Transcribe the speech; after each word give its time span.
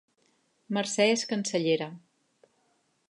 Mercè 0.77 1.05
és 1.17 1.25
cancellera 1.33 1.91